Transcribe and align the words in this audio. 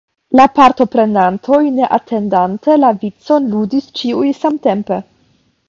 La 0.37 0.45
partoprenantoj, 0.53 1.59
ne 1.75 1.91
atendante 1.99 2.79
la 2.85 2.91
vicon, 3.05 3.47
ludis 3.55 3.93
ĉiuj 4.01 4.33
samtempe. 4.43 5.03